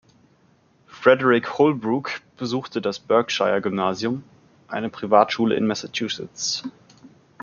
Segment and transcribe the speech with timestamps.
[0.87, 4.23] Frederick Holbrook besuchte das Berkshire-Gymnasium,
[4.67, 6.63] eine Privatschule in Massachusetts.